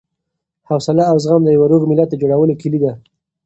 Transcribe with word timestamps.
حوصله 0.69 1.03
او 1.11 1.17
زغم 1.23 1.41
د 1.45 1.49
یوه 1.55 1.67
روغ 1.71 1.83
ملت 1.91 2.09
د 2.11 2.15
جوړولو 2.21 2.53
کیلي 2.61 2.79
ده. 2.83 2.91